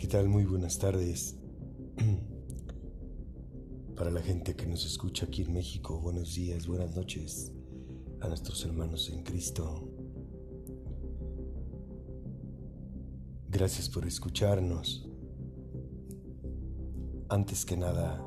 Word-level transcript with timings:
¿qué 0.00 0.06
tal? 0.06 0.30
Muy 0.30 0.46
buenas 0.46 0.78
tardes. 0.78 1.36
Para 3.96 4.10
la 4.10 4.22
gente 4.22 4.56
que 4.56 4.64
nos 4.66 4.86
escucha 4.86 5.26
aquí 5.26 5.42
en 5.42 5.52
México, 5.52 6.00
buenos 6.00 6.34
días, 6.34 6.66
buenas 6.66 6.96
noches 6.96 7.52
a 8.22 8.28
nuestros 8.28 8.64
hermanos 8.64 9.10
en 9.10 9.22
Cristo. 9.22 9.90
Gracias 13.50 13.90
por 13.90 14.06
escucharnos. 14.06 15.06
Antes 17.28 17.66
que 17.66 17.76
nada, 17.76 18.26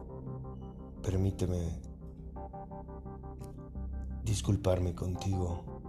permíteme 1.01 1.81
disculparme 4.23 4.93
contigo. 4.93 5.81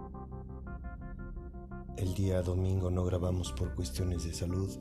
El 1.95 2.15
día 2.15 2.41
domingo 2.41 2.89
no 2.89 3.05
grabamos 3.05 3.51
por 3.51 3.75
cuestiones 3.75 4.23
de 4.23 4.33
salud. 4.33 4.79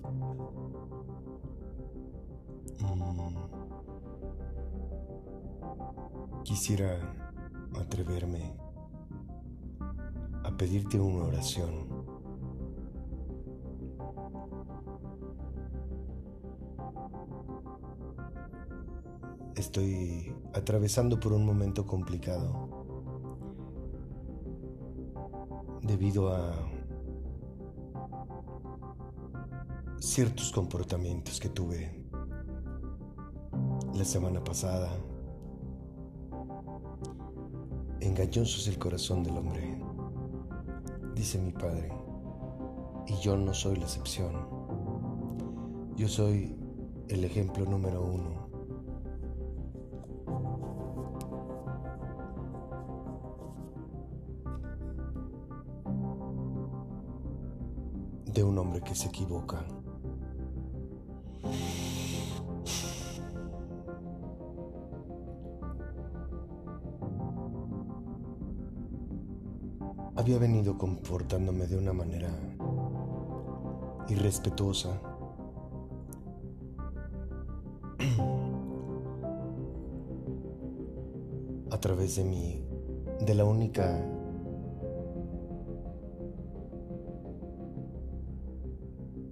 Quisiera 6.45 7.01
atreverme 7.81 8.55
a 10.45 10.57
pedirte 10.59 11.01
una 11.01 11.25
oración. 11.25 11.89
Estoy 19.57 20.37
atravesando 20.53 21.19
por 21.19 21.33
un 21.33 21.47
momento 21.47 21.87
complicado 21.87 22.69
debido 25.83 26.29
a 26.35 26.53
ciertos 29.99 30.53
comportamientos 30.53 31.41
que 31.41 31.49
tuve 31.49 32.05
la 33.95 34.05
semana 34.05 34.45
pasada. 34.45 34.91
Engañoso 38.05 38.59
es 38.61 38.69
el 38.69 38.79
corazón 38.79 39.25
del 39.25 39.39
hombre, 39.39 39.81
dice 41.15 41.39
mi 41.39 41.53
padre, 41.53 41.91
y 43.07 43.17
yo 43.23 43.35
no 43.35 43.55
soy 43.55 43.77
la 43.77 43.85
excepción. 43.85 44.47
Yo 45.97 46.07
soy 46.07 46.55
el 47.09 47.25
ejemplo 47.25 47.65
número 47.65 48.05
uno. 48.05 48.45
de 58.27 58.43
un 58.43 58.59
hombre 58.59 58.83
que 58.83 58.95
se 58.95 59.09
equivoca. 59.09 59.65
Había 70.17 70.39
venido 70.39 70.79
comportándome 70.79 71.67
de 71.67 71.77
una 71.77 71.93
manera 71.93 72.31
irrespetuosa. 74.09 75.01
A 81.71 81.81
través 81.81 82.17
de 82.17 82.25
mi 82.25 82.65
de 83.27 83.35
la 83.35 83.45
única 83.45 84.03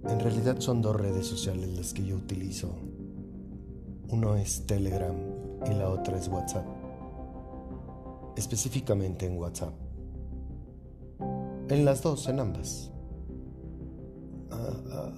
En 0.09 0.19
realidad 0.19 0.59
son 0.59 0.81
dos 0.81 0.95
redes 0.95 1.25
sociales 1.25 1.69
las 1.69 1.93
que 1.93 2.05
yo 2.05 2.15
utilizo. 2.15 2.69
Uno 4.09 4.35
es 4.35 4.67
Telegram 4.67 5.15
y 5.65 5.73
la 5.73 5.89
otra 5.89 6.17
es 6.17 6.27
WhatsApp. 6.27 6.65
Específicamente 8.35 9.25
en 9.25 9.37
WhatsApp. 9.37 9.73
En 11.69 11.85
las 11.85 12.01
dos, 12.01 12.27
en 12.27 12.39
ambas. 12.39 12.91
Ah, 14.51 14.73
ah, 14.91 15.13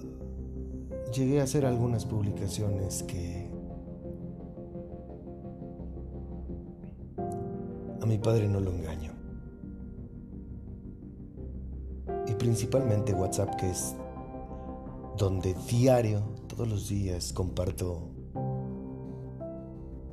llegué 1.12 1.40
a 1.40 1.44
hacer 1.44 1.66
algunas 1.66 2.04
publicaciones 2.04 3.02
que 3.02 3.50
a 8.00 8.06
mi 8.06 8.18
padre 8.18 8.48
no 8.48 8.60
lo 8.60 8.72
engaño. 8.72 9.12
Y 12.26 12.34
principalmente 12.34 13.12
WhatsApp, 13.12 13.56
que 13.56 13.70
es 13.70 13.94
donde 15.16 15.54
diario, 15.68 16.22
todos 16.46 16.68
los 16.68 16.88
días, 16.88 17.32
comparto 17.32 18.10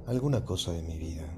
alguna 0.07 0.43
cosa 0.45 0.71
de 0.71 0.81
mi 0.83 0.97
vida. 0.97 1.32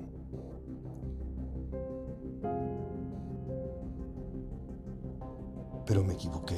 Pero 5.86 6.04
me 6.04 6.14
equivoqué. 6.14 6.58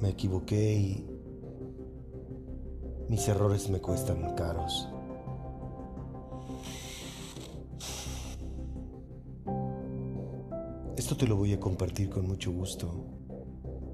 Me 0.00 0.10
equivoqué 0.10 0.74
y 0.74 1.06
mis 3.08 3.26
errores 3.28 3.68
me 3.70 3.80
cuestan 3.80 4.34
caros. 4.34 4.88
Esto 10.96 11.16
te 11.16 11.26
lo 11.26 11.36
voy 11.36 11.52
a 11.52 11.60
compartir 11.60 12.08
con 12.08 12.26
mucho 12.26 12.50
gusto 12.52 12.90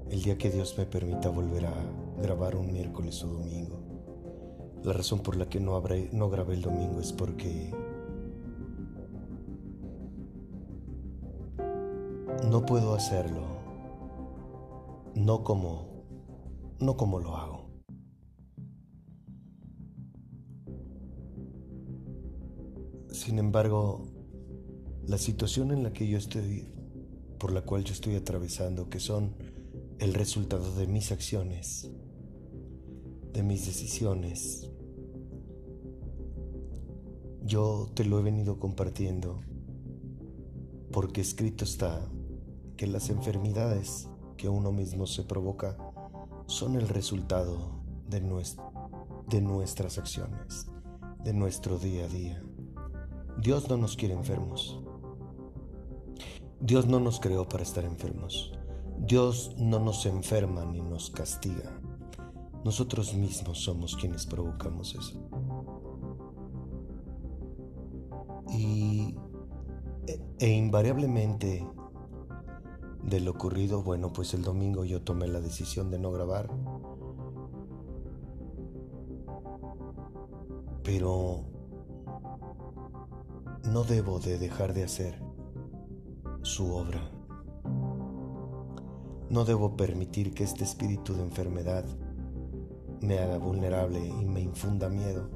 el 0.09 0.21
día 0.21 0.37
que 0.37 0.49
Dios 0.49 0.77
me 0.77 0.85
permita 0.85 1.29
volver 1.29 1.65
a 1.65 1.73
grabar 2.21 2.55
un 2.55 2.71
miércoles 2.71 3.23
o 3.23 3.27
domingo. 3.27 3.79
La 4.83 4.93
razón 4.93 5.19
por 5.19 5.35
la 5.35 5.47
que 5.47 5.59
no, 5.59 5.81
grabé 5.81 6.53
el 6.53 6.61
domingo 6.61 6.99
es 6.99 7.13
porque 7.13 7.71
no 12.51 12.65
puedo 12.65 12.93
hacerlo, 12.93 13.43
no 15.15 15.41
como, 15.41 16.03
no 16.81 16.97
como 16.97 17.17
lo 17.17 17.37
hago. 17.37 17.69
Sin 23.09 23.39
embargo, 23.39 24.03
la 25.07 25.17
situación 25.17 25.71
en 25.71 25.83
la 25.83 25.93
que 25.93 26.09
yo 26.09 26.17
estoy, 26.17 26.67
por 27.39 27.53
la 27.53 27.61
cual 27.61 27.85
yo 27.85 27.93
estoy 27.93 28.15
atravesando, 28.15 28.89
que 28.89 28.99
son 28.99 29.33
el 29.99 30.13
resultado 30.13 30.75
de 30.75 30.87
mis 30.87 31.13
acciones, 31.13 31.89
de 33.31 33.43
mis 33.43 33.65
decisiones, 33.65 34.69
yo 37.45 37.89
te 37.93 38.03
lo 38.03 38.19
he 38.19 38.23
venido 38.23 38.59
compartiendo 38.59 39.39
porque 40.91 41.21
escrito 41.21 41.63
está 41.63 42.11
que 42.81 42.87
las 42.87 43.11
enfermedades 43.11 44.09
que 44.37 44.49
uno 44.49 44.71
mismo 44.71 45.05
se 45.05 45.21
provoca 45.21 45.77
son 46.47 46.75
el 46.75 46.89
resultado 46.89 47.79
de, 48.07 48.19
de 49.27 49.39
nuestras 49.39 49.99
acciones, 49.99 50.65
de 51.23 51.31
nuestro 51.31 51.77
día 51.77 52.05
a 52.05 52.07
día. 52.07 52.43
Dios 53.37 53.69
no 53.69 53.77
nos 53.77 53.95
quiere 53.95 54.15
enfermos. 54.15 54.81
Dios 56.59 56.87
no 56.87 56.99
nos 56.99 57.19
creó 57.19 57.47
para 57.47 57.61
estar 57.61 57.85
enfermos. 57.85 58.51
Dios 58.97 59.53
no 59.59 59.77
nos 59.77 60.07
enferma 60.07 60.65
ni 60.65 60.81
nos 60.81 61.11
castiga. 61.11 61.79
Nosotros 62.65 63.13
mismos 63.13 63.59
somos 63.59 63.95
quienes 63.95 64.25
provocamos 64.25 64.95
eso. 64.95 65.21
Y 68.49 69.13
e, 70.07 70.19
e 70.39 70.49
invariablemente 70.49 71.63
de 73.03 73.19
lo 73.19 73.31
ocurrido, 73.31 73.81
bueno, 73.83 74.13
pues 74.13 74.33
el 74.33 74.43
domingo 74.43 74.85
yo 74.85 75.01
tomé 75.01 75.27
la 75.27 75.41
decisión 75.41 75.91
de 75.91 75.99
no 75.99 76.11
grabar. 76.11 76.49
Pero 80.83 81.41
no 83.71 83.83
debo 83.83 84.19
de 84.19 84.37
dejar 84.37 84.73
de 84.73 84.83
hacer 84.83 85.21
su 86.41 86.73
obra. 86.73 87.01
No 89.29 89.45
debo 89.45 89.77
permitir 89.77 90.33
que 90.33 90.43
este 90.43 90.63
espíritu 90.63 91.13
de 91.13 91.23
enfermedad 91.23 91.85
me 93.01 93.19
haga 93.19 93.37
vulnerable 93.37 94.05
y 94.05 94.25
me 94.25 94.41
infunda 94.41 94.89
miedo, 94.89 95.29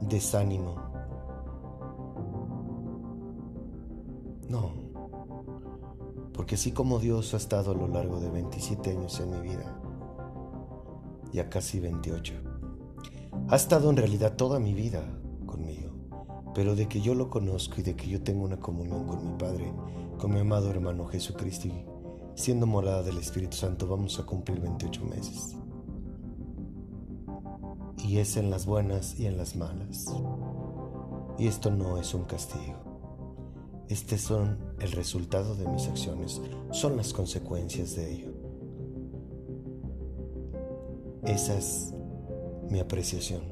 desánimo. 0.00 0.74
No. 4.48 4.85
Porque 6.46 6.54
así 6.54 6.70
como 6.70 7.00
Dios 7.00 7.34
ha 7.34 7.38
estado 7.38 7.72
a 7.72 7.74
lo 7.74 7.88
largo 7.88 8.20
de 8.20 8.30
27 8.30 8.90
años 8.90 9.18
en 9.18 9.30
mi 9.32 9.48
vida, 9.48 9.80
ya 11.32 11.50
casi 11.50 11.80
28, 11.80 12.34
ha 13.48 13.56
estado 13.56 13.90
en 13.90 13.96
realidad 13.96 14.36
toda 14.36 14.60
mi 14.60 14.72
vida 14.72 15.02
conmigo, 15.44 15.90
pero 16.54 16.76
de 16.76 16.86
que 16.86 17.00
yo 17.00 17.16
lo 17.16 17.30
conozco 17.30 17.80
y 17.80 17.82
de 17.82 17.96
que 17.96 18.06
yo 18.06 18.22
tengo 18.22 18.44
una 18.44 18.60
comunión 18.60 19.08
con 19.08 19.28
mi 19.28 19.36
Padre, 19.36 19.74
con 20.20 20.32
mi 20.32 20.38
amado 20.38 20.70
hermano 20.70 21.06
Jesucristo, 21.08 21.66
siendo 22.36 22.64
morada 22.64 23.02
del 23.02 23.18
Espíritu 23.18 23.56
Santo, 23.56 23.88
vamos 23.88 24.20
a 24.20 24.22
cumplir 24.24 24.60
28 24.60 25.04
meses. 25.04 25.56
Y 28.04 28.18
es 28.18 28.36
en 28.36 28.50
las 28.50 28.66
buenas 28.66 29.18
y 29.18 29.26
en 29.26 29.36
las 29.36 29.56
malas. 29.56 30.14
Y 31.40 31.48
esto 31.48 31.72
no 31.72 31.98
es 31.98 32.14
un 32.14 32.22
castigo. 32.22 32.95
Este 33.88 34.18
son 34.18 34.58
el 34.80 34.90
resultado 34.92 35.54
de 35.54 35.68
mis 35.68 35.86
acciones, 35.86 36.40
son 36.72 36.96
las 36.96 37.12
consecuencias 37.12 37.94
de 37.94 38.12
ello. 38.12 38.32
Esa 41.22 41.56
es 41.56 41.94
mi 42.68 42.80
apreciación. 42.80 43.42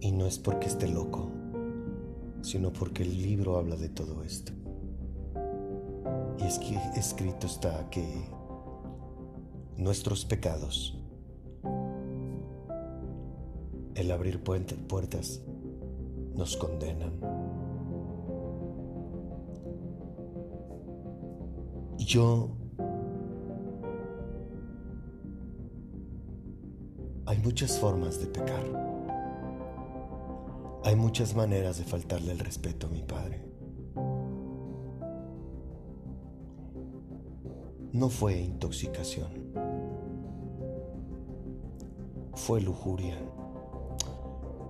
Y 0.00 0.12
no 0.12 0.26
es 0.26 0.38
porque 0.38 0.66
esté 0.66 0.88
loco, 0.88 1.30
sino 2.40 2.72
porque 2.72 3.02
el 3.02 3.22
libro 3.22 3.58
habla 3.58 3.76
de 3.76 3.90
todo 3.90 4.22
esto. 4.22 4.52
Y 6.38 6.44
es 6.44 6.58
que 6.58 6.76
escrito 6.96 7.46
está 7.46 7.88
que 7.90 8.04
nuestros 9.76 10.24
pecados, 10.24 10.98
el 13.94 14.10
abrir 14.10 14.42
puertas, 14.42 15.40
nos 16.34 16.56
condenan. 16.56 17.31
Yo 22.04 22.50
hay 27.26 27.38
muchas 27.38 27.78
formas 27.78 28.20
de 28.20 28.26
pecar. 28.26 28.64
Hay 30.84 30.96
muchas 30.96 31.34
maneras 31.36 31.78
de 31.78 31.84
faltarle 31.84 32.32
el 32.32 32.40
respeto 32.40 32.88
a 32.88 32.90
mi 32.90 33.02
padre. 33.02 33.44
No 37.92 38.08
fue 38.08 38.40
intoxicación. 38.40 39.30
Fue 42.34 42.60
lujuria. 42.60 43.16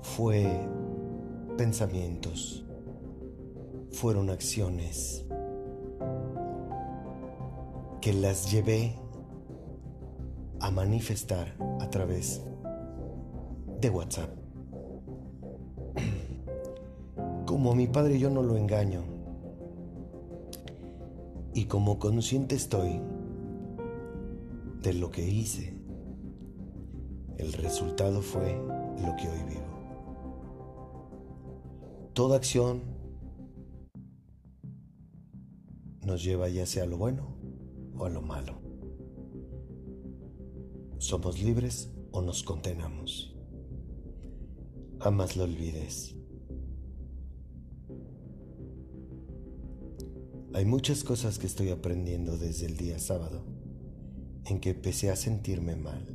Fue 0.02 0.60
pensamientos. 1.56 2.64
Fueron 3.90 4.28
acciones 4.28 5.24
que 8.02 8.12
las 8.12 8.50
llevé 8.50 8.96
a 10.58 10.72
manifestar 10.72 11.56
a 11.78 11.88
través 11.88 12.42
de 13.80 13.90
WhatsApp. 13.90 14.28
Como 17.46 17.76
mi 17.76 17.86
padre 17.86 18.18
yo 18.18 18.28
no 18.28 18.42
lo 18.42 18.56
engaño 18.56 19.04
y 21.54 21.66
como 21.66 21.98
consciente 21.98 22.56
estoy 22.56 23.00
de 24.82 24.94
lo 24.94 25.10
que 25.10 25.28
hice, 25.28 25.74
el 27.36 27.52
resultado 27.52 28.20
fue 28.20 28.58
lo 29.04 29.14
que 29.16 29.28
hoy 29.28 29.42
vivo. 29.48 29.62
Toda 32.14 32.36
acción 32.36 32.82
nos 36.04 36.24
lleva 36.24 36.48
ya 36.48 36.66
sea 36.66 36.84
a 36.84 36.86
lo 36.86 36.96
bueno 36.96 37.31
a 38.04 38.10
lo 38.10 38.22
malo. 38.22 38.60
¿Somos 40.98 41.42
libres 41.42 41.92
o 42.12 42.22
nos 42.22 42.42
condenamos? 42.42 43.36
Jamás 45.00 45.36
lo 45.36 45.44
olvides. 45.44 46.16
Hay 50.54 50.64
muchas 50.66 51.02
cosas 51.02 51.38
que 51.38 51.46
estoy 51.46 51.70
aprendiendo 51.70 52.36
desde 52.36 52.66
el 52.66 52.76
día 52.76 52.98
sábado 52.98 53.44
en 54.44 54.60
que 54.60 54.70
empecé 54.70 55.10
a 55.10 55.16
sentirme 55.16 55.76
mal. 55.76 56.06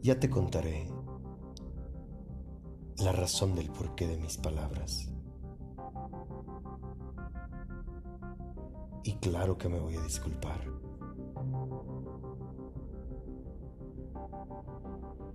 Ya 0.00 0.20
te 0.20 0.30
contaré 0.30 0.88
la 2.98 3.12
razón 3.12 3.54
del 3.56 3.70
porqué 3.70 4.06
de 4.06 4.16
mis 4.16 4.36
palabras. 4.36 5.10
Y 9.06 9.12
claro 9.18 9.56
que 9.56 9.68
me 9.68 9.78
voy 9.78 9.94
a 9.94 10.02
disculpar. 10.02 10.58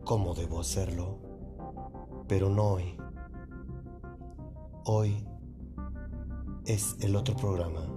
¿Cómo 0.04 0.34
debo 0.34 0.60
hacerlo? 0.60 1.20
Pero 2.28 2.50
no 2.50 2.64
hoy. 2.64 2.98
Hoy 4.84 5.26
es 6.66 6.98
el 7.00 7.16
otro 7.16 7.38
programa. 7.38 7.88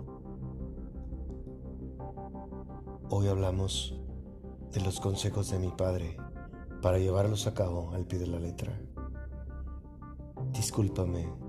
Hoy 3.11 3.27
hablamos 3.27 4.01
de 4.71 4.81
los 4.81 5.01
consejos 5.01 5.51
de 5.51 5.59
mi 5.59 5.73
padre 5.73 6.17
para 6.83 6.99
llevarlos 6.99 7.49
a 7.49 7.55
cabo 7.55 7.91
al 7.91 8.07
pie 8.07 8.21
de 8.21 8.29
la 8.29 8.39
letra. 8.39 8.81
Discúlpame 10.53 11.44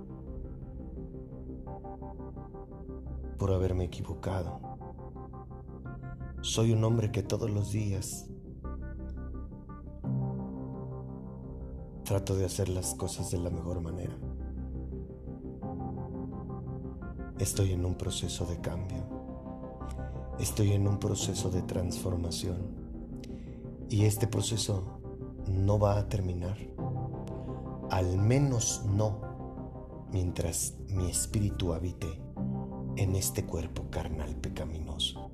por 3.37 3.51
haberme 3.51 3.85
equivocado. 3.85 4.59
Soy 6.41 6.71
un 6.71 6.83
hombre 6.83 7.11
que 7.11 7.23
todos 7.23 7.49
los 7.49 7.71
días 7.71 8.29
trato 12.03 12.35
de 12.35 12.45
hacer 12.45 12.69
las 12.69 12.93
cosas 12.93 13.31
de 13.31 13.39
la 13.39 13.49
mejor 13.49 13.81
manera. 13.81 14.15
Estoy 17.39 17.73
en 17.73 17.85
un 17.85 17.95
proceso 17.95 18.45
de 18.45 18.61
cambio. 18.61 19.03
Estoy 20.39 20.73
en 20.73 20.87
un 20.87 20.99
proceso 20.99 21.49
de 21.49 21.61
transformación. 21.63 22.57
Y 23.89 24.05
este 24.05 24.27
proceso 24.27 24.99
no 25.47 25.77
va 25.79 25.97
a 25.97 26.07
terminar. 26.07 26.57
Al 27.89 28.17
menos 28.17 28.83
no 28.85 29.24
mientras 30.11 30.77
mi 30.89 31.09
espíritu 31.09 31.73
habite 31.73 32.21
en 32.97 33.15
este 33.15 33.45
cuerpo 33.45 33.89
carnal 33.89 34.35
pecaminoso. 34.35 35.29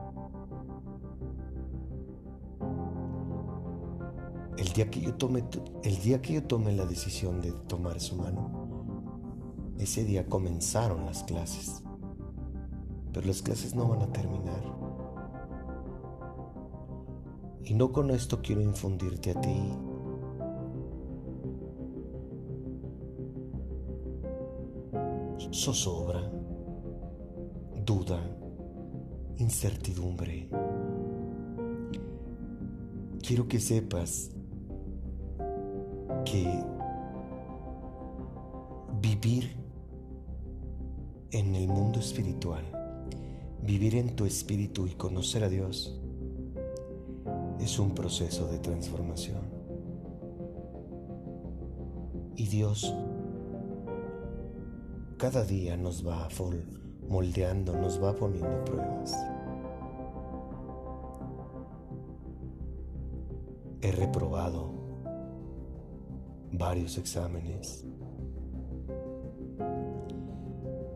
El 4.58 4.74
día 4.74 4.90
que 4.90 5.02
yo 5.02 5.16
tome, 5.16 5.44
el 5.84 6.02
día 6.02 6.22
que 6.22 6.34
yo 6.34 6.44
tome 6.44 6.72
la 6.74 6.86
decisión 6.86 7.42
de 7.42 7.52
tomar 7.68 8.00
su 8.00 8.16
mano, 8.16 8.62
ese 9.80 10.04
día 10.04 10.28
comenzaron 10.28 11.06
las 11.06 11.24
clases. 11.24 11.84
Pero 13.14 13.28
las 13.28 13.42
clases 13.42 13.76
no 13.76 13.88
van 13.88 14.02
a 14.02 14.12
terminar. 14.12 14.64
Y 17.64 17.74
no 17.74 17.92
con 17.92 18.12
esto 18.12 18.42
quiero 18.42 18.62
infundirte 18.62 19.32
a 19.32 19.42
ti 19.42 19.74
zozobra, 25.62 26.20
duda, 27.86 28.20
incertidumbre. 29.38 30.50
Quiero 33.22 33.48
que 33.48 33.60
sepas 33.60 34.32
que 36.26 36.64
vivir 39.00 39.56
en 41.30 41.54
el 41.54 41.68
mundo 41.68 42.00
espiritual, 42.00 42.64
vivir 43.62 43.96
en 43.98 44.16
tu 44.16 44.26
espíritu 44.26 44.88
y 44.88 44.96
conocer 44.96 45.44
a 45.44 45.50
Dios 45.50 46.02
es 47.60 47.78
un 47.78 47.94
proceso 47.94 48.48
de 48.48 48.58
transformación. 48.58 49.44
Y 52.36 52.48
Dios 52.48 52.92
cada 55.22 55.44
día 55.44 55.78
nos 55.78 56.04
va 56.04 56.28
moldeando, 57.08 57.78
nos 57.78 58.02
va 58.02 58.16
poniendo 58.16 58.66
pruebas. 58.66 59.16
He 63.84 63.92
reprobado 63.92 64.74
varios 66.54 66.98
exámenes. 66.98 67.86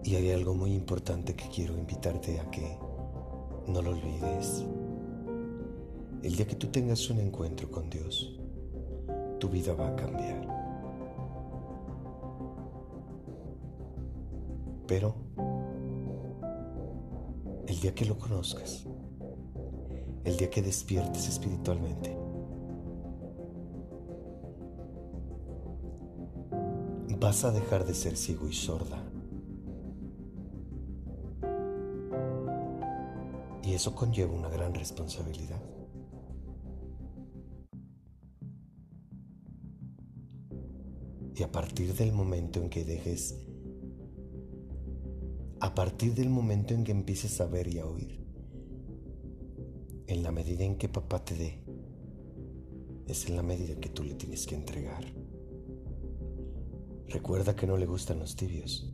Y 0.04 0.16
hay 0.16 0.32
algo 0.32 0.56
muy 0.56 0.74
importante 0.74 1.36
que 1.36 1.48
quiero 1.50 1.78
invitarte 1.78 2.40
a 2.40 2.50
que 2.50 2.80
no 3.68 3.80
lo 3.84 3.92
olvides. 3.92 4.66
El 6.24 6.36
día 6.36 6.48
que 6.48 6.56
tú 6.56 6.66
tengas 6.70 7.08
un 7.12 7.20
encuentro 7.20 7.70
con 7.70 7.92
Dios, 7.92 8.40
tu 9.38 9.50
vida 9.50 9.76
va 9.76 9.90
a 9.90 9.96
cambiar. 9.96 10.55
Pero 14.88 15.16
el 17.68 17.80
día 17.80 17.96
que 17.96 18.06
lo 18.06 18.18
conozcas, 18.18 18.86
el 20.24 20.38
día 20.38 20.50
que 20.50 20.62
despiertes 20.62 21.28
espiritualmente, 21.28 22.16
vas 27.20 27.44
a 27.44 27.52
dejar 27.52 27.86
de 27.86 27.94
ser 27.96 28.16
ciego 28.18 28.48
y 28.48 28.54
sorda. 28.54 29.02
Y 33.64 33.74
eso 33.74 33.96
conlleva 33.96 34.32
una 34.32 34.50
gran 34.50 34.76
responsabilidad. 34.76 35.60
Y 41.36 41.42
a 41.42 41.52
partir 41.52 41.96
del 41.96 42.14
momento 42.14 42.62
en 42.62 42.70
que 42.70 42.86
dejes, 42.86 43.36
a 45.76 45.84
partir 45.84 46.16
del 46.16 46.30
momento 46.30 46.74
en 46.74 46.86
que 46.86 46.94
empieces 46.94 47.42
a 47.42 47.48
ver 47.48 47.68
y 47.68 47.80
a 47.80 47.86
oír, 47.86 48.18
en 50.08 50.24
la 50.24 50.32
medida 50.32 50.64
en 50.64 50.78
que 50.78 50.88
papá 50.88 51.26
te 51.26 51.36
dé, 51.36 51.66
es 53.08 53.28
en 53.28 53.36
la 53.36 53.44
medida 53.44 53.76
que 53.82 53.90
tú 53.90 54.02
le 54.02 54.14
tienes 54.14 54.48
que 54.48 54.56
entregar. 54.56 55.04
Recuerda 57.10 57.58
que 57.58 57.68
no 57.68 57.76
le 57.76 57.86
gustan 57.88 58.20
los 58.20 58.38
tibios. 58.38 58.90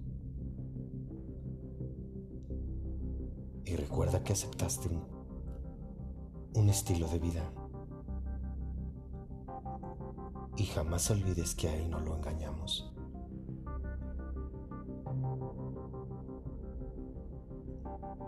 Y 3.63 3.75
recuerda 3.75 4.23
que 4.23 4.33
aceptaste 4.33 4.89
un, 4.89 5.03
un 6.55 6.67
estilo 6.67 7.07
de 7.09 7.19
vida. 7.19 7.53
Y 10.57 10.65
jamás 10.65 11.11
olvides 11.11 11.53
que 11.53 11.67
a 11.67 11.75
él 11.75 11.91
no 11.91 11.99
lo 11.99 12.17
engañamos. 12.17 12.90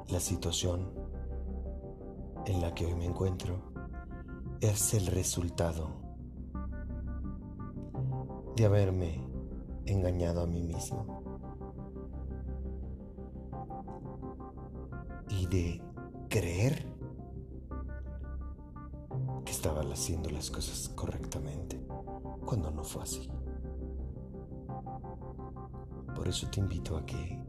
La 0.10 0.20
situación 0.20 0.92
en 2.46 2.62
la 2.62 2.74
que 2.74 2.86
hoy 2.86 2.94
me 2.96 3.06
encuentro 3.06 3.62
es 4.60 4.94
el 4.94 5.08
resultado 5.08 5.90
de 8.56 8.66
haberme 8.66 9.28
engañado 9.86 10.42
a 10.42 10.48
mí 10.48 10.62
mismo 10.62 11.24
y 15.30 15.48
de 15.48 15.82
creer 16.30 16.86
que 19.44 19.52
estaba 19.52 19.82
haciendo 19.82 20.30
las 20.30 20.52
cosas 20.52 20.90
correctamente 20.90 21.82
cuando 22.46 22.72
no 22.72 22.84
fue 22.84 23.04
así. 23.04 23.30
Por 26.16 26.28
eso 26.28 26.48
te 26.50 26.60
invito 26.60 26.98
a 26.98 27.06
que 27.06 27.43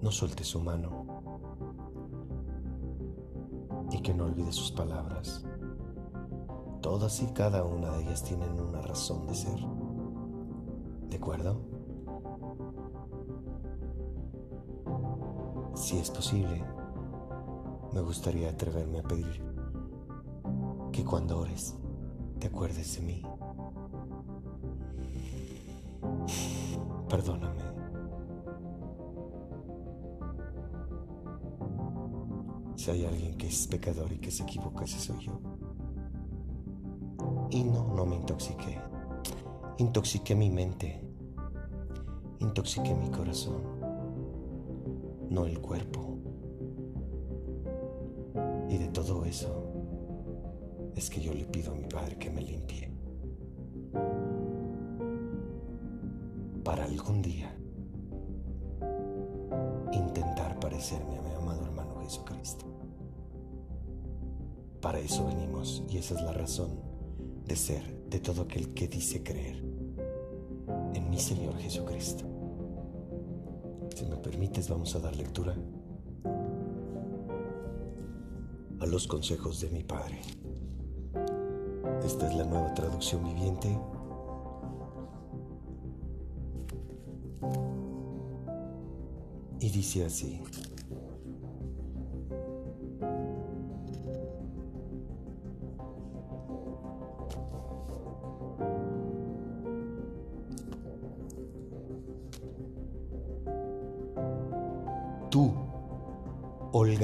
no 0.00 0.10
suelte 0.10 0.44
su 0.44 0.60
mano 0.60 1.06
y 3.90 4.00
que 4.00 4.14
no 4.14 4.24
olvide 4.24 4.52
sus 4.52 4.70
palabras. 4.70 5.44
Todas 6.80 7.22
y 7.22 7.26
cada 7.32 7.64
una 7.64 7.90
de 7.92 8.04
ellas 8.04 8.22
tienen 8.22 8.60
una 8.60 8.80
razón 8.80 9.26
de 9.26 9.34
ser. 9.34 9.58
¿De 11.08 11.16
acuerdo? 11.16 11.60
Si 15.74 15.98
es 15.98 16.10
posible, 16.10 16.64
me 17.92 18.00
gustaría 18.00 18.50
atreverme 18.50 19.00
a 19.00 19.02
pedir 19.02 19.42
que 20.92 21.04
cuando 21.04 21.38
ores 21.38 21.76
te 22.38 22.48
acuerdes 22.48 22.96
de 22.96 23.02
mí. 23.02 23.22
Perdóname. 27.08 27.77
Si 32.88 32.92
hay 32.92 33.04
alguien 33.04 33.36
que 33.36 33.48
es 33.48 33.66
pecador 33.66 34.10
y 34.14 34.16
que 34.16 34.30
se 34.30 34.44
equivoca, 34.44 34.86
ese 34.86 34.98
soy 34.98 35.26
yo. 35.26 35.38
Y 37.50 37.62
no, 37.62 37.92
no 37.94 38.06
me 38.06 38.16
intoxiqué. 38.16 38.80
Intoxiqué 39.76 40.34
mi 40.34 40.48
mente. 40.48 40.98
Intoxiqué 42.38 42.94
mi 42.94 43.10
corazón. 43.10 43.60
No 45.28 45.44
el 45.44 45.60
cuerpo. 45.60 46.16
Y 48.70 48.78
de 48.78 48.88
todo 48.88 49.26
eso 49.26 49.70
es 50.96 51.10
que 51.10 51.20
yo 51.20 51.34
le 51.34 51.44
pido 51.44 51.72
a 51.72 51.74
mi 51.74 51.84
Padre 51.84 52.16
que 52.16 52.30
me 52.30 52.40
limpie. 52.40 52.90
Para 56.64 56.84
algún 56.84 57.20
día 57.20 57.54
Para 64.80 65.00
eso 65.00 65.26
venimos 65.26 65.82
y 65.88 65.98
esa 65.98 66.14
es 66.14 66.22
la 66.22 66.32
razón 66.32 66.70
de 67.46 67.56
ser 67.56 67.82
de 68.08 68.20
todo 68.20 68.42
aquel 68.42 68.72
que 68.74 68.86
dice 68.86 69.22
creer 69.22 69.62
en 70.94 71.10
mi 71.10 71.18
Señor 71.18 71.56
Jesucristo. 71.58 72.24
Si 73.94 74.04
me 74.06 74.16
permites, 74.16 74.68
vamos 74.68 74.94
a 74.94 75.00
dar 75.00 75.16
lectura 75.16 75.56
a 78.80 78.86
los 78.86 79.08
consejos 79.08 79.60
de 79.60 79.70
mi 79.70 79.82
Padre. 79.82 80.20
Esta 82.04 82.28
es 82.28 82.36
la 82.36 82.44
nueva 82.44 82.72
traducción 82.74 83.24
viviente. 83.24 83.76
Y 89.60 89.70
dice 89.70 90.04
así. 90.04 90.40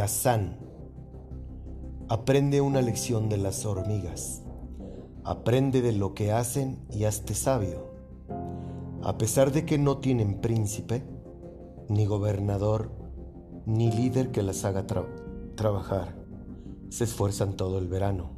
Holgazán, 0.05 0.59
aprende 2.11 2.61
una 2.61 2.83
lección 2.83 3.31
de 3.31 3.39
las 3.39 3.65
hormigas. 3.65 4.43
Aprende 5.25 5.81
de 5.81 5.93
lo 5.93 6.13
que 6.13 6.31
hacen 6.31 6.85
y 6.91 7.05
hazte 7.05 7.33
sabio. 7.33 7.87
A 9.03 9.17
pesar 9.17 9.51
de 9.51 9.65
que 9.65 9.79
no 9.79 9.99
tienen 9.99 10.43
príncipe, 10.43 11.03
ni 11.89 12.05
gobernador, 12.05 12.91
ni 13.65 13.91
líder 13.91 14.31
que 14.31 14.43
las 14.43 14.67
haga 14.67 14.85
trabajar, 15.55 16.15
se 16.91 17.05
esfuerzan 17.05 17.57
todo 17.57 17.79
el 17.79 17.89
verano, 17.89 18.33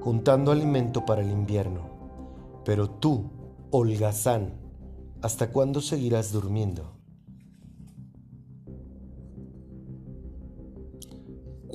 juntando 0.00 0.52
alimento 0.52 1.04
para 1.04 1.22
el 1.22 1.32
invierno. 1.32 2.60
Pero 2.64 2.88
tú, 2.90 3.32
holgazán, 3.72 4.52
¿hasta 5.20 5.50
cuándo 5.50 5.80
seguirás 5.80 6.30
durmiendo? 6.30 6.95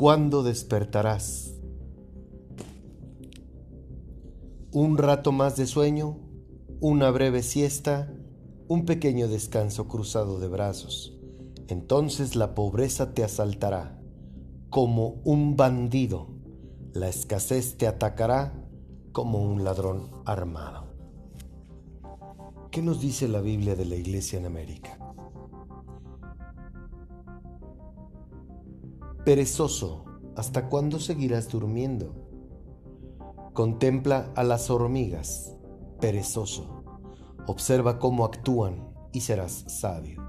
¿Cuándo 0.01 0.41
despertarás? 0.41 1.53
Un 4.71 4.97
rato 4.97 5.31
más 5.31 5.57
de 5.57 5.67
sueño, 5.67 6.17
una 6.79 7.11
breve 7.11 7.43
siesta, 7.43 8.11
un 8.67 8.85
pequeño 8.85 9.27
descanso 9.27 9.87
cruzado 9.87 10.39
de 10.39 10.47
brazos. 10.47 11.15
Entonces 11.67 12.35
la 12.35 12.55
pobreza 12.55 13.13
te 13.13 13.23
asaltará 13.23 14.01
como 14.71 15.21
un 15.23 15.55
bandido. 15.55 16.29
La 16.93 17.07
escasez 17.07 17.77
te 17.77 17.85
atacará 17.85 18.59
como 19.11 19.39
un 19.43 19.63
ladrón 19.63 20.09
armado. 20.25 20.95
¿Qué 22.71 22.81
nos 22.81 23.01
dice 23.01 23.27
la 23.27 23.41
Biblia 23.41 23.75
de 23.75 23.85
la 23.85 23.97
Iglesia 23.97 24.39
en 24.39 24.47
América? 24.47 25.00
Perezoso, 29.23 30.03
¿hasta 30.35 30.67
cuándo 30.67 30.99
seguirás 30.99 31.47
durmiendo? 31.47 32.15
Contempla 33.53 34.31
a 34.35 34.43
las 34.43 34.71
hormigas, 34.71 35.55
perezoso. 35.99 36.81
Observa 37.45 37.99
cómo 37.99 38.25
actúan 38.25 38.91
y 39.13 39.21
serás 39.21 39.63
sabio. 39.67 40.23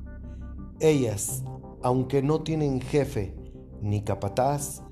Ellas, 0.79 1.43
aunque 1.83 2.21
no 2.21 2.43
tienen 2.43 2.83
jefe, 2.83 3.35
ni 3.81 4.03
capataz, 4.03 4.83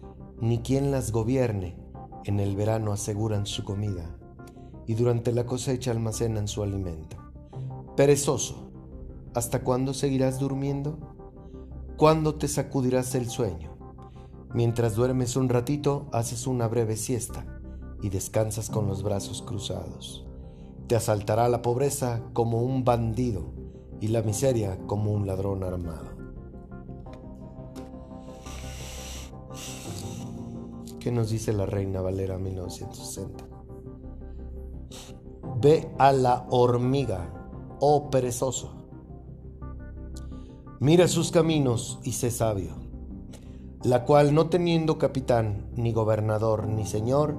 ni 0.41 0.61
quien 0.61 0.91
las 0.91 1.13
gobierne, 1.13 1.77
en 2.25 2.41
el 2.41 2.57
verano 2.57 2.93
aseguran 2.93 3.45
su 3.45 3.65
comida 3.65 4.17
y 4.87 4.95
durante 4.95 5.31
la 5.31 5.45
cosecha 5.45 5.91
almacenan 5.91 6.49
su 6.49 6.63
alimento. 6.63 7.19
Perezoso, 7.99 8.71
¿hasta 9.35 9.63
cuándo 9.63 9.93
seguirás 9.93 10.39
durmiendo? 10.41 10.99
¿Cuándo 11.99 12.37
te 12.37 12.49
sacudirás 12.49 13.15
el 13.15 13.29
sueño? 13.29 13.70
Mientras 14.53 14.97
duermes 14.97 15.37
un 15.37 15.49
ratito, 15.49 16.07
haces 16.13 16.47
una 16.47 16.67
breve 16.67 16.97
siesta 16.97 17.47
y 18.03 18.09
descansas 18.09 18.69
con 18.69 18.89
los 18.89 19.03
brazos 19.03 19.43
cruzados. 19.43 20.27
Te 20.89 20.97
asaltará 20.97 21.49
la 21.49 21.63
pobreza 21.63 22.23
como 22.33 22.63
un 22.63 22.85
bandido 22.85 23.53
y 24.01 24.09
la 24.09 24.23
miseria 24.23 24.77
como 24.87 25.13
un 25.13 25.27
ladrón 25.27 25.63
armado. 25.63 26.21
¿Qué 30.99 31.13
nos 31.13 31.31
dice 31.31 31.53
la 31.53 31.65
Reina 31.65 32.01
Valera 32.01 32.37
1960? 32.39 33.45
Ve 35.61 35.91
a 35.99 36.13
la 36.13 36.47
hormiga, 36.51 37.33
oh 37.81 38.11
perezoso. 38.11 38.75
Mira 40.81 41.07
sus 41.09 41.31
caminos 41.31 42.01
y 42.03 42.13
sé 42.13 42.31
sabio, 42.31 42.90
la 43.83 44.05
cual 44.05 44.35
no 44.35 44.51
teniendo 44.51 44.99
capitán, 44.99 45.71
ni 45.75 45.93
gobernador, 45.93 46.67
ni 46.67 46.85
señor, 46.85 47.37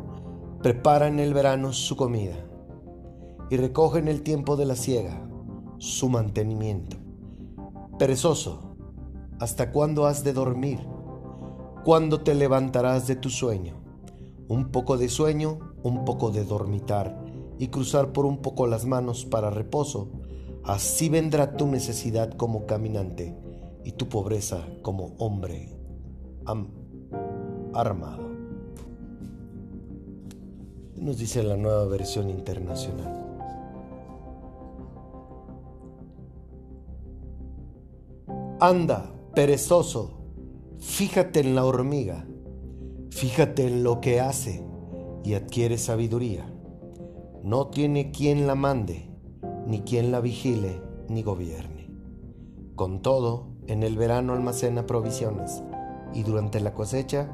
prepara 0.63 1.07
en 1.07 1.19
el 1.19 1.35
verano 1.35 1.71
su 1.71 1.95
comida 1.95 2.35
y 3.51 3.57
recoge 3.57 3.99
en 3.99 4.07
el 4.07 4.23
tiempo 4.23 4.55
de 4.55 4.65
la 4.65 4.75
siega 4.75 5.21
su 5.77 6.09
mantenimiento. 6.09 6.97
Perezoso, 7.99 8.75
¿hasta 9.39 9.71
cuándo 9.71 10.07
has 10.07 10.23
de 10.23 10.33
dormir? 10.33 10.79
¿Cuándo 11.85 12.21
te 12.21 12.33
levantarás 12.33 13.05
de 13.05 13.15
tu 13.15 13.29
sueño? 13.29 13.75
Un 14.47 14.71
poco 14.71 14.97
de 14.97 15.09
sueño, 15.09 15.59
un 15.83 16.05
poco 16.05 16.31
de 16.31 16.43
dormitar 16.43 17.23
y 17.59 17.67
cruzar 17.67 18.13
por 18.13 18.25
un 18.25 18.39
poco 18.39 18.65
las 18.65 18.85
manos 18.85 19.25
para 19.25 19.51
reposo. 19.51 20.09
Así 20.63 21.07
vendrá 21.07 21.55
tu 21.55 21.67
necesidad 21.67 22.31
como 22.31 22.65
caminante 22.65 23.37
y 23.83 23.91
tu 23.91 24.09
pobreza 24.09 24.65
como 24.81 25.13
hombre 25.19 25.80
armado. 27.73 28.29
Nos 30.95 31.17
dice 31.17 31.43
la 31.43 31.57
nueva 31.57 31.85
versión 31.85 32.29
internacional. 32.29 33.27
Anda, 38.59 39.11
perezoso, 39.33 40.19
fíjate 40.77 41.39
en 41.39 41.55
la 41.55 41.65
hormiga, 41.65 42.27
fíjate 43.09 43.65
en 43.65 43.83
lo 43.83 43.99
que 44.01 44.19
hace 44.19 44.63
y 45.23 45.33
adquiere 45.33 45.79
sabiduría. 45.79 46.45
No 47.43 47.67
tiene 47.67 48.11
quien 48.11 48.45
la 48.45 48.53
mande, 48.53 49.09
ni 49.65 49.81
quien 49.81 50.11
la 50.11 50.19
vigile, 50.19 50.79
ni 51.09 51.23
gobierne. 51.23 51.89
Con 52.75 53.01
todo, 53.01 53.47
en 53.65 53.81
el 53.81 53.97
verano 53.97 54.33
almacena 54.33 54.85
provisiones 54.85 55.63
y 56.13 56.23
durante 56.23 56.59
la 56.59 56.73
cosecha 56.73 57.29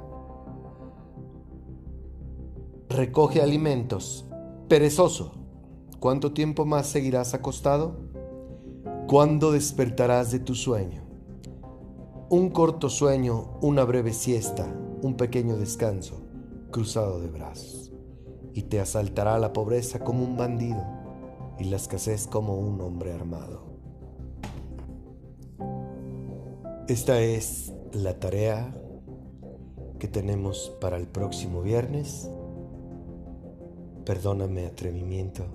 recoge 2.90 3.42
alimentos. 3.42 4.26
Perezoso, 4.68 5.34
¿cuánto 6.00 6.34
tiempo 6.34 6.66
más 6.66 6.88
seguirás 6.88 7.34
acostado? 7.34 7.98
¿Cuándo 9.08 9.52
despertarás 9.52 10.32
de 10.32 10.40
tu 10.40 10.56
sueño? 10.56 11.04
Un 12.30 12.50
corto 12.50 12.90
sueño, 12.90 13.58
una 13.62 13.86
breve 13.86 14.14
siesta, 14.14 14.66
un 15.02 15.16
pequeño 15.16 15.58
descanso, 15.58 16.22
cruzado 16.72 17.22
de 17.22 17.30
brazos. 17.30 17.94
Y 18.54 18.64
te 18.64 18.80
asaltará 18.80 19.38
la 19.40 19.54
pobreza 19.54 20.00
como 20.00 20.24
un 20.24 20.36
bandido 20.36 20.84
y 21.60 21.66
la 21.66 21.78
escasez 21.78 22.28
como 22.28 22.58
un 22.58 22.82
hombre 22.82 23.14
armado. 23.14 23.68
Esta 26.88 27.20
es 27.22 27.74
la 28.04 28.20
tarea 28.20 28.76
que 30.00 30.08
tenemos 30.08 30.76
para 30.80 30.98
el 30.98 31.08
próximo 31.08 31.62
viernes. 31.62 32.30
Perdóname 34.06 34.68
atrevimiento, 34.68 35.46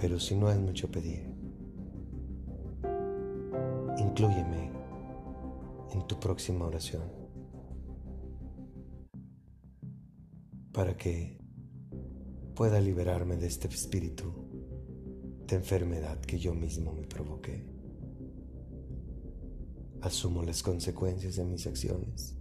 pero 0.00 0.20
si 0.20 0.36
no 0.36 0.50
es 0.50 0.58
mucho 0.58 0.90
pedir, 0.90 1.24
inclúyeme 3.98 4.70
en 5.92 6.06
tu 6.06 6.20
próxima 6.20 6.66
oración 6.66 7.02
para 10.72 10.96
que 10.96 11.40
pueda 12.54 12.80
liberarme 12.80 13.36
de 13.36 13.46
este 13.46 13.66
espíritu 13.66 14.32
de 15.46 15.56
enfermedad 15.56 16.20
que 16.20 16.38
yo 16.38 16.54
mismo 16.54 16.92
me 16.92 17.06
provoqué. 17.06 17.75
Asumo 20.06 20.44
las 20.44 20.62
consecuencias 20.62 21.34
de 21.34 21.44
mis 21.44 21.66
acciones. 21.66 22.36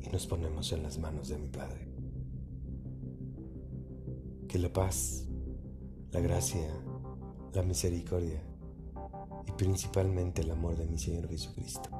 Y 0.00 0.08
nos 0.08 0.24
ponemos 0.28 0.72
en 0.72 0.84
las 0.84 0.96
manos 1.00 1.26
de 1.26 1.38
mi 1.38 1.48
Padre. 1.48 1.88
Que 4.46 4.60
la 4.60 4.72
paz, 4.72 5.26
la 6.12 6.20
gracia, 6.20 6.70
la 7.52 7.64
misericordia 7.64 8.44
y 9.48 9.50
principalmente 9.58 10.42
el 10.42 10.52
amor 10.52 10.76
de 10.76 10.86
mi 10.86 10.98
Señor 10.98 11.28
Jesucristo 11.28 11.90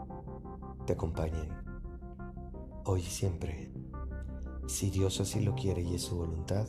te 0.87 0.93
acompañen 0.93 1.49
hoy 2.85 3.01
y 3.01 3.03
siempre. 3.03 3.73
Si 4.69 4.91
Dios 4.91 5.19
así 5.19 5.41
lo 5.41 5.57
quiere 5.57 5.83
y 5.83 5.97
es 5.97 6.03
su 6.03 6.15
voluntad, 6.15 6.69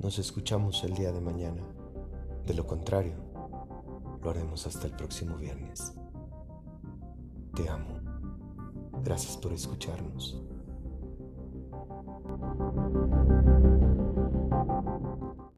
nos 0.00 0.18
escuchamos 0.18 0.82
el 0.82 0.94
día 0.94 1.12
de 1.12 1.20
mañana 1.20 1.62
de 2.46 2.54
lo 2.54 2.66
contrario, 2.66 3.14
lo 4.22 4.30
haremos 4.30 4.66
hasta 4.66 4.86
el 4.86 4.94
próximo 4.94 5.36
viernes. 5.36 5.94
Te 7.54 7.68
amo. 7.68 8.00
Gracias 9.02 9.36
por 9.36 9.52
escucharnos. 9.52 10.42